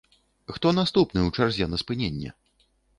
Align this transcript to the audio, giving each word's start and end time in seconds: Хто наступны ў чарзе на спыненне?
Хто 0.55 0.71
наступны 0.79 1.19
ў 1.27 1.37
чарзе 1.39 1.65
на 1.77 1.85
спыненне? 1.85 2.37